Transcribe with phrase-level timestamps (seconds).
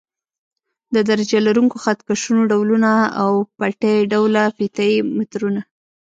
[0.95, 2.91] د درجه لرونکو خط کشونو ډولونه
[3.23, 5.61] او پټۍ ډوله فیته یي مترونه.